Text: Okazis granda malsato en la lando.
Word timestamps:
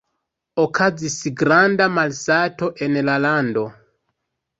Okazis 0.61 1.17
granda 1.41 1.87
malsato 1.97 2.71
en 2.87 2.99
la 3.11 3.19
lando. 3.27 3.67